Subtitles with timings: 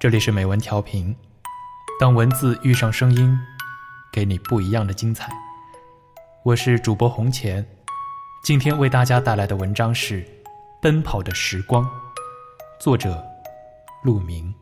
[0.00, 1.12] 这里是美文调频，
[1.98, 3.36] 当文字遇上声音，
[4.12, 5.28] 给你不一样的精彩。
[6.44, 7.66] 我是主播红钱，
[8.44, 10.22] 今天为大家带来的文章是
[10.80, 11.82] 《奔跑的时光》，
[12.78, 13.20] 作者
[14.04, 14.54] 陆明。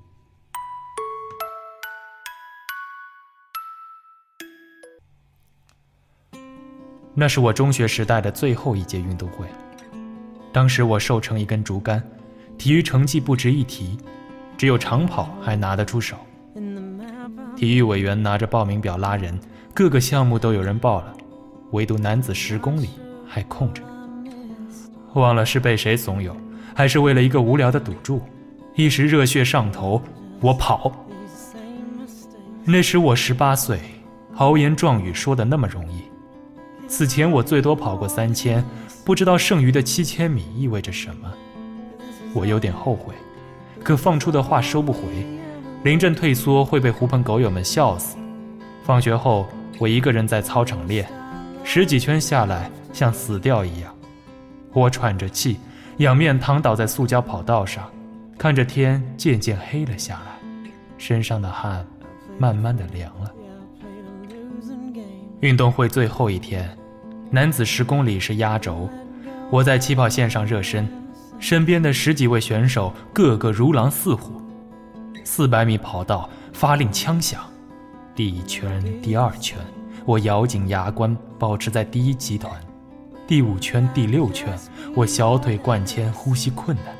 [7.12, 9.46] 那是我中学时代的最后一届运动会，
[10.50, 12.02] 当时我瘦成一根竹竿，
[12.56, 13.98] 体育成绩不值一提，
[14.56, 16.16] 只有长跑还拿得出手。
[17.56, 19.38] 体育委员拿着报名表拉人，
[19.72, 21.14] 各个项目都有人报了，
[21.72, 22.90] 唯独男子十公里
[23.26, 23.82] 还空着。
[25.14, 26.32] 忘了是被谁怂恿，
[26.74, 28.20] 还是为了一个无聊的赌注，
[28.74, 30.02] 一时热血上头，
[30.40, 30.92] 我跑。
[32.64, 33.80] 那时我十八岁，
[34.34, 36.02] 豪言壮语说的那么容易。
[36.86, 38.62] 此前我最多跑过三千，
[39.04, 41.32] 不知道剩余的七千米意味着什么。
[42.34, 43.14] 我有点后悔，
[43.86, 45.00] 可放出的话收不回。
[45.84, 48.16] 临阵退缩会被狐朋狗友们笑死。
[48.82, 49.46] 放学后，
[49.78, 51.08] 我一个人在操场练，
[51.62, 53.94] 十几圈下来像死掉一样。
[54.72, 55.60] 我喘着气，
[55.98, 57.88] 仰面躺倒在塑胶跑道上，
[58.36, 61.86] 看着天渐渐黑了下来，身上的汗
[62.38, 63.32] 慢慢的凉了。
[65.38, 66.68] 运动会最后一天，
[67.30, 68.90] 男子十公里是压轴。
[69.48, 70.88] 我在起跑线上热身，
[71.38, 74.40] 身边的十几位选手个个如狼似虎。
[75.24, 77.40] 四百米跑道发令枪响，
[78.14, 79.58] 第一圈、第二圈，
[80.04, 82.52] 我咬紧牙关保持在第一集团。
[83.26, 84.56] 第五圈、第六圈，
[84.94, 86.96] 我小腿灌铅，呼吸困难。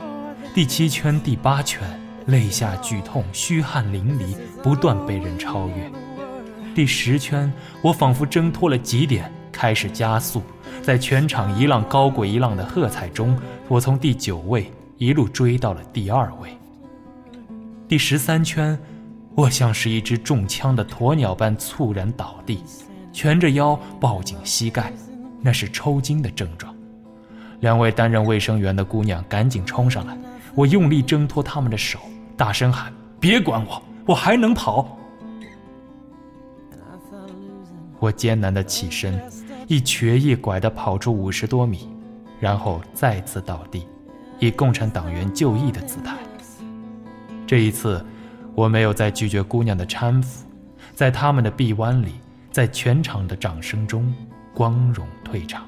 [0.52, 1.82] 第七圈、第八圈，
[2.26, 5.90] 肋下剧痛，虚汗淋漓，不断被人超越。
[6.74, 10.42] 第十圈，我仿佛挣脱了极点，开始加速，
[10.86, 16.56] 在全场一浪高过一浪的喝彩中，我从第九位一路追到了第二位。
[17.88, 18.78] 第十三圈，
[19.34, 22.62] 我像是一只中枪的鸵鸟般猝然倒地，
[23.12, 24.92] 蜷着腰抱紧膝盖，
[25.42, 26.72] 那是抽筋的症状。
[27.58, 30.16] 两位担任卫生员的姑娘赶紧冲上来，
[30.54, 31.98] 我用力挣脱他们的手，
[32.36, 34.96] 大声喊：“别管我，我还能跑！”
[37.98, 39.20] 我艰难地起身，
[39.68, 41.88] 一瘸一拐地跑出五十多米，
[42.38, 43.86] 然后再次倒地，
[44.38, 46.16] 以共产党员就义的姿态。
[47.46, 48.04] 这一次，
[48.54, 50.46] 我没有再拒绝姑娘的搀扶，
[50.94, 52.12] 在他们的臂弯里，
[52.52, 54.14] 在全场的掌声中，
[54.54, 55.66] 光荣退场。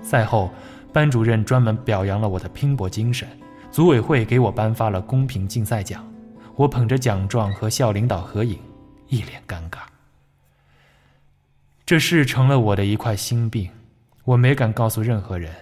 [0.00, 0.50] 赛后，
[0.92, 3.28] 班主任专门表扬了我的拼搏精神，
[3.72, 6.04] 组委会给我颁发了公平竞赛奖，
[6.54, 8.56] 我捧着奖状和校领导合影，
[9.08, 9.78] 一脸尴尬。
[11.92, 13.68] 这事成了我的一块心病，
[14.24, 15.52] 我没敢告诉任何人。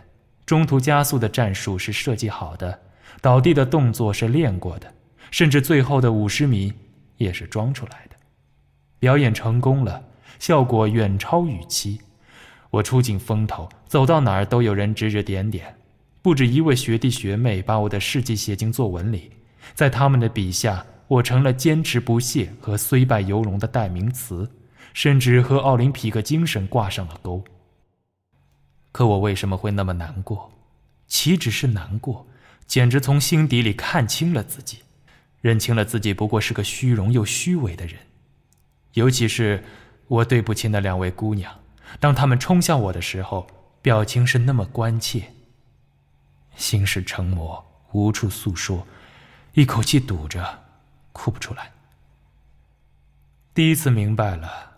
[0.47, 2.79] 中途加速的战术是设计好的，
[3.21, 4.95] 倒地的动作是练过的，
[5.33, 6.73] 甚至最后的五十米
[7.17, 8.15] 也是装出来的。
[9.01, 10.01] 表演成功了，
[10.39, 12.01] 效果远超预期。
[12.71, 15.75] 我出尽风头，走到哪儿都有人指指点点，
[16.23, 19.33] 不止一位学弟学妹把我的事迹写进作文里，
[19.75, 24.49] 在他们的笔下，我成了坚持不懈和虽败犹荣的代名词。
[24.93, 27.45] 甚至和奥林匹克精神挂上了钩。
[28.93, 30.53] 可我为什么会那么难过？
[31.07, 32.27] 岂止是难过，
[32.67, 34.79] 简直从心底里看清了自己，
[35.41, 37.99] 认清了自己不过是个虚荣又虚伪的人。
[38.95, 39.65] 尤其是
[40.09, 41.53] 我对不起那两位姑娘，
[41.99, 43.47] 当她们冲向我的时候，
[43.83, 45.33] 表情是那么关切。
[46.57, 48.87] 心事成魔，无处诉说，
[49.55, 50.63] 一口气堵着，
[51.13, 51.71] 哭不出来。
[53.55, 54.70] 第一次明白了。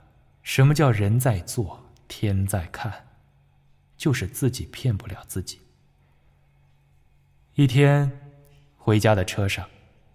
[0.43, 3.07] 什么叫人在做，天在看？
[3.97, 5.61] 就是自己骗不了自己。
[7.55, 8.21] 一天，
[8.77, 9.69] 回家的车上，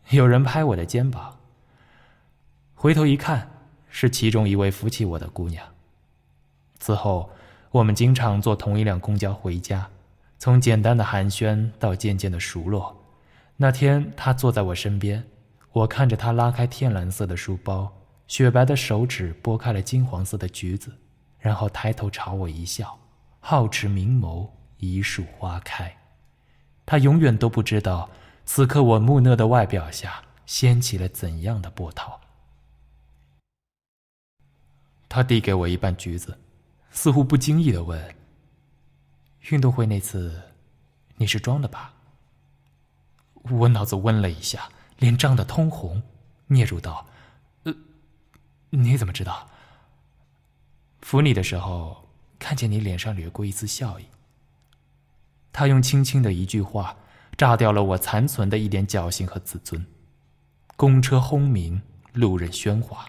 [0.09, 1.39] 有人拍我的肩膀。
[2.75, 3.49] 回头一看，
[3.89, 5.65] 是其中一位扶起我的姑娘。
[6.79, 7.31] 此后，
[7.71, 9.89] 我们经常坐同一辆公交回家，
[10.37, 13.03] 从简单的寒暄到渐渐的熟络。
[13.55, 15.25] 那天，她坐在我身边，
[15.71, 17.96] 我看着她拉开天蓝色的书包。
[18.27, 20.93] 雪白的手指拨开了金黄色的橘子，
[21.39, 22.99] 然后抬头朝我一笑，
[23.41, 25.95] 皓齿明眸，一树花开。
[26.85, 28.09] 他永远都不知道，
[28.45, 32.19] 此刻我木讷的外表下掀起了怎样的波涛。
[35.09, 36.37] 他递给我一半橘子，
[36.91, 38.15] 似乎不经意的问
[39.49, 40.41] ：“运动会那次，
[41.15, 41.93] 你是装的吧？”
[43.49, 46.03] 我脑子嗡了一下，脸涨得通红，
[46.47, 47.05] 嗫嚅道。
[48.69, 49.49] 你怎么知道？
[51.01, 54.05] 扶你的时候，看见你脸上掠过一丝笑意。
[55.53, 56.97] 他用轻轻的一句话，
[57.37, 59.85] 炸掉了我残存的一点侥幸和自尊。
[60.75, 61.81] 公车轰鸣，
[62.13, 63.05] 路人喧哗，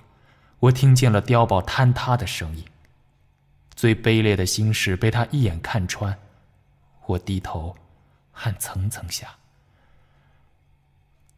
[0.61, 2.65] 我听见了碉堡坍塌的声音。
[3.75, 6.19] 最卑劣的心事被他一眼看穿，
[7.07, 7.77] 我低头，
[8.33, 9.37] 汗层层下。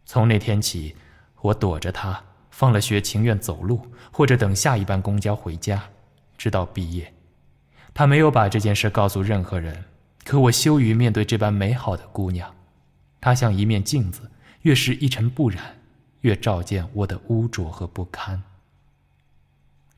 [0.07, 0.97] 从那天起，
[1.41, 2.25] 我躲着他，
[2.61, 5.83] 放了学情愿走路，或者等下一班公交回家，
[6.37, 7.15] 直到毕业。
[7.95, 9.87] 他没有把这件事告诉任何人，
[10.25, 12.55] 可我羞于面对这般美好的姑娘。
[13.19, 14.31] 她像一面镜子，
[14.61, 15.79] 越是一尘不染。
[16.21, 18.43] 越照见我的污浊和不堪。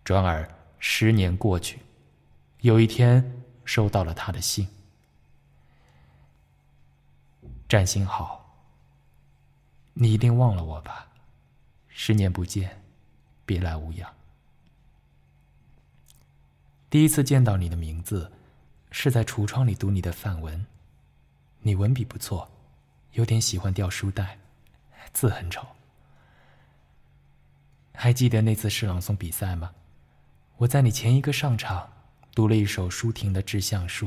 [0.04, 0.48] 转而
[0.78, 1.80] 十年过去，
[2.60, 4.68] 有一天收到了他的信
[7.68, 8.54] ：“占星好，
[9.94, 11.08] 你一定忘了我吧？
[11.94, 12.82] 十年不见，
[13.44, 14.12] 别来无恙。
[16.90, 18.32] 第一次见到你的名字，
[18.90, 20.66] 是在橱窗里读你的范文。
[21.60, 22.50] 你文笔不错，
[23.12, 24.38] 有点喜欢掉书袋，
[25.12, 25.66] 字很丑。”
[27.94, 29.72] 还记得那次诗朗诵比赛吗？
[30.56, 31.92] 我在你前一个上场，
[32.34, 34.06] 读了一首舒婷的《致橡树》，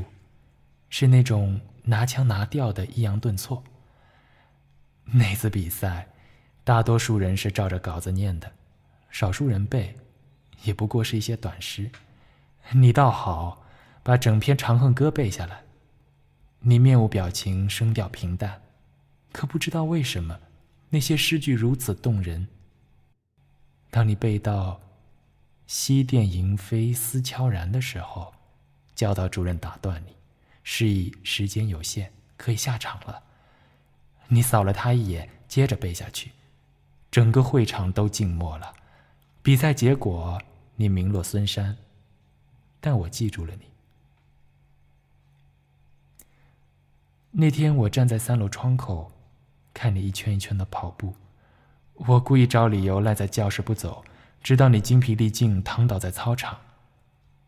[0.89, 3.63] 是那种拿腔拿调的抑扬顿挫。
[5.05, 6.09] 那次比赛，
[6.65, 8.51] 大多数人是照着稿子念的，
[9.11, 9.95] 少数人背，
[10.63, 11.91] 也不过是一些短诗。
[12.71, 13.63] 你倒好，
[14.01, 15.61] 把整篇《长恨歌》背下来。
[16.61, 18.63] 你面无表情，声调平淡，
[19.31, 20.39] 可不知道为什么，
[20.89, 22.47] 那些诗句如此动人。
[23.91, 24.81] 当你背到
[25.67, 28.33] “西殿萤飞思悄然”的时候，
[28.95, 30.15] 教导主任打断你，
[30.63, 33.21] 示意时间有限，可以下场了。
[34.27, 36.31] 你扫了他一眼，接着背下去，
[37.15, 38.73] 整个会场都静默了。
[39.41, 40.37] 比赛结果
[40.75, 41.77] 你名落孙山，
[42.81, 43.61] 但我记住了你。
[47.31, 49.13] 那天我站在三楼窗口，
[49.73, 51.15] 看你一圈一圈的跑步。
[51.93, 54.03] 我故意找理由赖在教室不走，
[54.43, 56.59] 直到你精疲力尽躺倒在操场。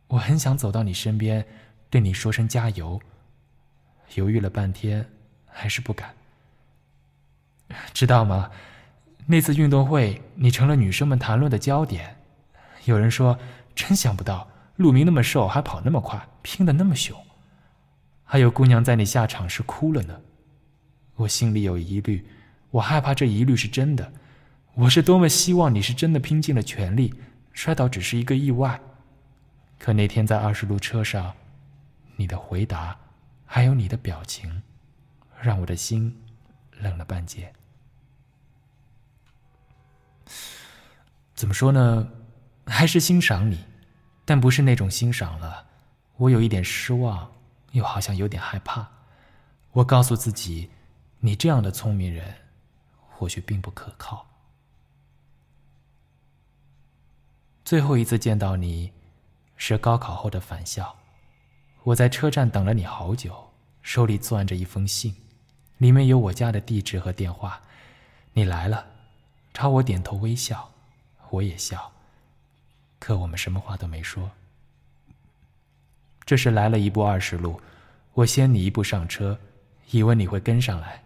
[0.08, 1.46] 我很想走到你身边，
[1.90, 3.02] 对你说声加油。
[4.16, 5.10] 犹豫了半天，
[5.46, 6.16] 还是不敢。
[7.94, 8.50] 知道吗？
[9.29, 12.15] 那次运动会，你成了女生们谈论的焦点。
[12.85, 13.38] 有人说
[13.75, 14.47] ：“真想不到，
[14.77, 17.13] 陆明那么瘦，还跑那么快，拼得那么凶。”
[18.24, 20.18] 还有姑娘在你下场时哭了呢。
[21.18, 22.25] 我心里有疑虑，
[22.71, 24.13] 我害怕这疑虑是真的。
[24.75, 27.13] 我是多么希望你是真的拼尽了全力，
[27.51, 28.79] 摔倒只是一个意外。
[29.77, 31.33] 可那天在二十路车上，
[32.15, 32.97] 你的回答，
[33.45, 34.63] 还有你的表情，
[35.41, 36.15] 让我的心
[36.79, 37.51] 冷了半截。
[41.38, 42.10] 怎么说呢？
[42.66, 43.63] 还是欣赏你，
[44.25, 45.68] 但不是那种欣赏了。
[46.16, 47.31] 我有一点失望，
[47.74, 48.88] 又好像有点害怕。
[49.72, 50.72] 我告诉自己，
[51.19, 52.34] 你这样的聪明人，
[53.12, 54.25] 或许并不可靠。
[57.63, 58.92] 最后一次见到你，
[59.57, 60.95] 是高考后的返校。
[61.84, 63.51] 我在车站等了你好久，
[63.84, 65.16] 手里攥着一封信，
[65.78, 67.62] 里面有我家的地址和电话。
[68.34, 68.88] 你来了，
[69.54, 70.72] 朝我点头微笑，
[71.29, 71.91] 我也笑。
[73.00, 74.31] 可我们什么话都没说。
[76.25, 77.62] 这时来了一部二十路，
[78.13, 79.39] 我先你一步上车，
[79.91, 81.03] 以为你会跟上来。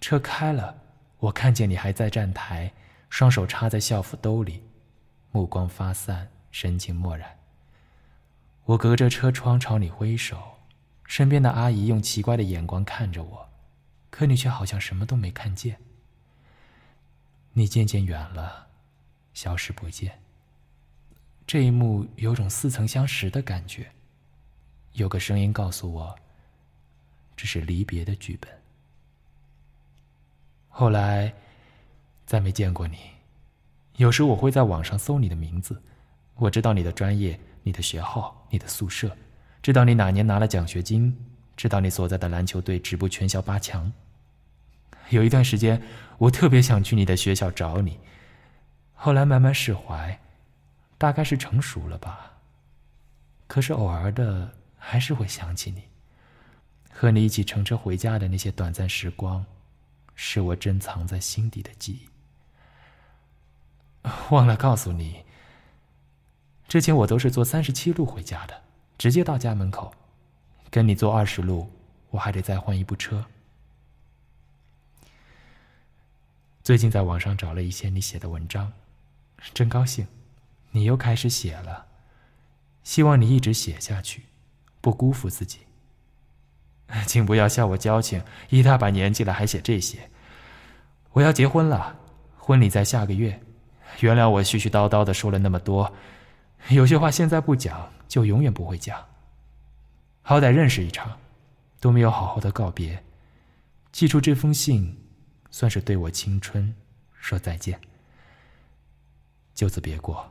[0.00, 0.78] 车开了，
[1.18, 2.72] 我看见你还在站台，
[3.10, 4.62] 双手插在校服兜里。
[5.32, 7.36] 目光发散，神情漠然。
[8.64, 10.40] 我隔着车窗朝你挥手，
[11.04, 13.48] 身边的阿姨用奇怪的眼光看着我，
[14.08, 15.76] 可你却好像什么都没看见。
[17.52, 18.67] 你渐渐远了，
[19.38, 20.18] 消失不见。
[21.46, 23.86] 这一幕有种似曾相识的感觉。
[24.94, 26.12] 有个声音告诉我，
[27.36, 28.50] 这是离别的剧本。
[30.66, 31.32] 后来，
[32.26, 32.98] 再没见过你。
[33.98, 35.80] 有时我会在网上搜你的名字，
[36.34, 39.16] 我知道你的专业、你的学号、你的宿舍，
[39.62, 41.16] 知道你哪年拿了奖学金，
[41.56, 43.92] 知道你所在的篮球队直步全校八强。
[45.10, 45.80] 有一段时间，
[46.18, 48.00] 我特别想去你的学校找你，
[49.00, 50.18] 后来慢慢释怀，
[50.98, 52.32] 大概是成熟了吧。
[53.46, 55.84] 可是偶尔的还是会想起你，
[56.90, 59.46] 和你一起乘车回家的那些短暂时光，
[60.16, 62.08] 是我珍藏在心底的记忆。
[64.30, 65.24] 忘了告诉你，
[66.66, 68.62] 之前我都是坐三十七路回家的，
[68.98, 69.94] 直接到家门口。
[70.70, 71.70] 跟你坐二十路，
[72.10, 73.24] 我还得再换一部车。
[76.64, 78.70] 最近在网上找了一些你写的文章，
[79.54, 80.06] 真高兴，
[80.70, 81.86] 你又开始写了。
[82.82, 84.24] 希望你一直写下去，
[84.80, 85.60] 不辜负自己。
[87.06, 90.10] 请不要笑我矫情，一大把年纪了还写这些。
[91.12, 91.96] 我要结婚了。
[92.36, 93.42] 婚礼在下个月。
[94.00, 95.92] 原谅我絮絮叨叨的说了那么多，
[96.68, 99.04] 有些话现在不讲，就永远不会讲。
[100.22, 101.18] 好歹认识一场，
[101.80, 103.02] 都没有好好的告别。
[103.90, 104.96] 寄出这封信，
[105.50, 106.74] 算是对我青春
[107.18, 107.80] 说再见。
[109.58, 110.24] 就此别过，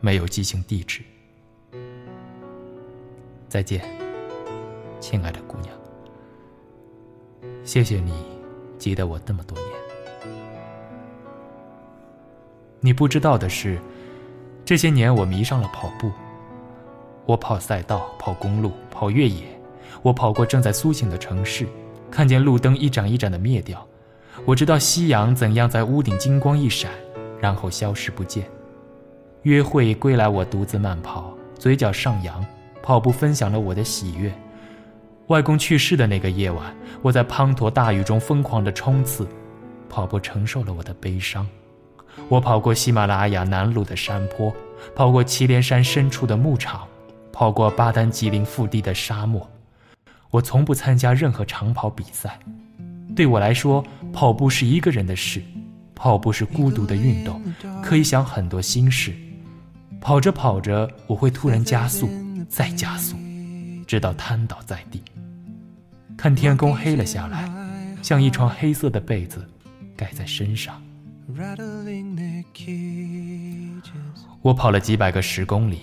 [0.00, 1.00] 没有寄信地址。
[3.48, 3.80] 再见，
[4.98, 5.72] 亲爱的姑娘。
[7.62, 8.26] 谢谢你
[8.78, 9.70] 记得我这么多年。
[12.80, 13.80] 你不知道的是，
[14.64, 16.10] 这些年我迷上了跑步。
[17.26, 19.46] 我跑赛道，跑公路，跑越野。
[20.02, 21.68] 我跑过正在苏醒的城市，
[22.10, 23.86] 看见路灯一盏一盏的灭掉。
[24.44, 26.90] 我知道夕阳怎样在屋顶金光一闪，
[27.40, 28.46] 然后消失不见。
[29.42, 32.44] 约会归来，我独自慢跑，嘴角上扬。
[32.82, 34.30] 跑步分享了我的喜悦。
[35.28, 39.26] 外公去世的那个夜晚，我在滂沱大雨中疯狂地冲刺，
[39.88, 41.48] 跑步承受了我的悲伤。
[42.28, 44.54] 我跑过喜马拉雅南麓的山坡，
[44.94, 46.86] 跑过祁连山深处的牧场，
[47.32, 49.48] 跑过巴丹吉林腹地的沙漠。
[50.30, 52.38] 我从不参加任何长跑比赛，
[53.14, 55.42] 对我来说，跑步是一个人的事，
[55.94, 57.40] 跑步是孤独的运动，
[57.82, 59.14] 可以想很多心事。
[60.00, 62.10] 跑着跑着，我会突然加速，
[62.48, 63.16] 再加速，
[63.86, 65.00] 直到瘫倒在地。
[66.16, 67.48] 看天空黑了下来，
[68.02, 69.48] 像一床黑色的被子
[69.96, 70.82] 盖在身上。
[74.42, 75.78] 我跑了几百个十公里，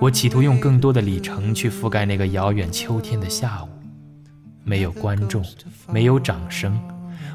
[0.00, 3.68] 我企图用更多的里程去覆盖那个遥远秋天的下午。
[4.64, 5.44] 没有观众，
[5.88, 6.80] 没有掌声，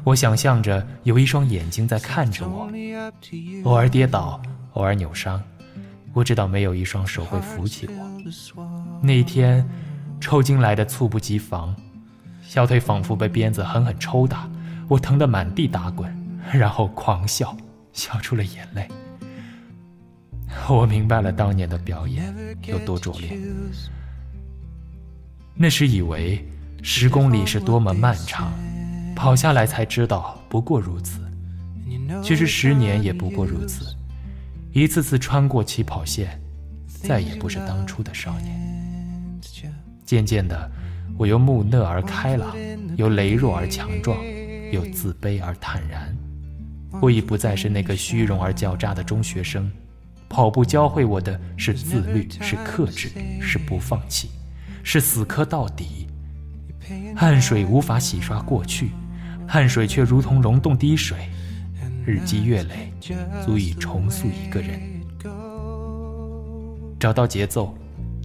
[0.04, 2.70] 我想象着有一双眼睛在看着我。
[3.64, 4.40] 偶尔跌倒，
[4.72, 5.42] 偶尔扭伤，
[6.12, 9.02] 我知道没有一双手会扶起我。
[9.02, 9.66] 那一天，
[10.20, 11.74] 抽筋来的猝不及防，
[12.42, 14.48] 小腿仿佛被鞭子狠狠抽打，
[14.88, 16.16] 我疼得满地打滚。
[16.50, 17.54] 然后狂笑，
[17.92, 18.88] 笑出了眼泪。
[20.66, 23.38] 我明白了当年的表演有多拙劣。
[25.54, 26.42] 那时以为
[26.82, 28.52] 十公里是多么漫长，
[29.14, 31.20] 跑下来才知道不过如此。
[32.22, 33.94] 其实十年也不过如此，
[34.72, 36.40] 一次次穿过起跑线，
[36.86, 38.58] 再也不是当初的少年。
[40.04, 40.70] 渐渐的，
[41.18, 42.56] 我由木讷而开朗，
[42.96, 44.18] 由羸弱而强壮，
[44.72, 46.16] 由自卑而坦然。
[47.02, 49.70] 我已不再是那个虚荣而狡诈的中学生，
[50.28, 54.30] 跑步教会我的是自律，是克制，是不放弃，
[54.82, 56.07] 是死磕到底。
[57.16, 58.90] 汗水无法洗刷过去，
[59.46, 61.28] 汗水却如同溶洞滴水，
[62.06, 62.92] 日积月累，
[63.44, 64.80] 足以重塑一个人。
[66.98, 67.74] 找到节奏，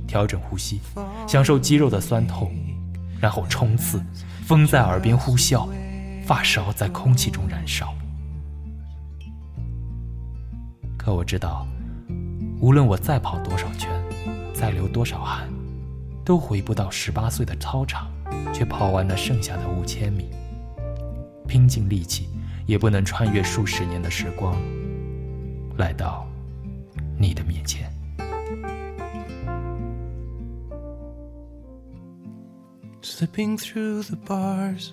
[0.08, 0.82] 调整呼吸，
[1.27, 2.51] 享受肌肉的酸痛，
[3.20, 4.03] 然后冲刺，
[4.46, 5.67] 风在耳边呼啸，
[6.25, 7.93] 发梢在空气中燃烧。
[10.98, 11.67] 可我知道，
[12.60, 13.89] 无论我再跑多少圈，
[14.53, 15.48] 再流多少汗，
[16.25, 18.10] 都回不到十八岁的操场，
[18.53, 20.29] 却跑完了剩下的五千米。
[21.47, 22.27] 拼尽力气，
[22.65, 24.55] 也不能穿越数十年的时光，
[25.77, 26.27] 来到
[27.17, 27.91] 你的面前。
[33.01, 34.91] Slipping through the bars,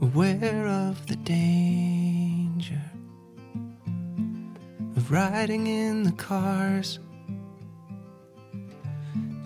[0.00, 2.80] aware of the danger.
[5.00, 6.98] of riding in the cars,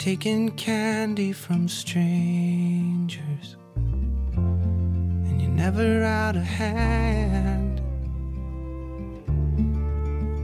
[0.04, 7.80] taking candy from strangers, and you're never out of hand,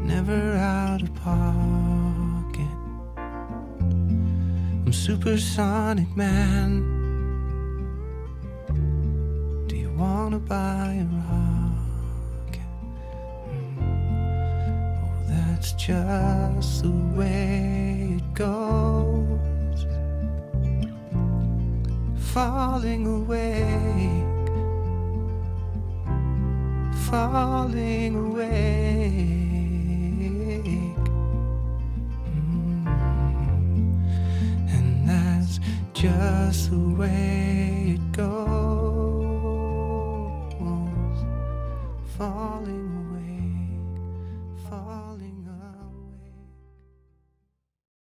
[0.02, 2.75] never out of pocket.
[4.87, 6.81] I'm supersonic man.
[9.69, 12.57] Do you wanna buy a ride?
[13.45, 13.79] Hmm.
[15.05, 19.20] Oh, that's just the way it goes.
[22.33, 24.49] Falling awake,
[27.11, 28.47] falling awake.
[32.31, 32.87] Mm.
[34.71, 35.59] And that's
[35.93, 38.60] just the way it goes.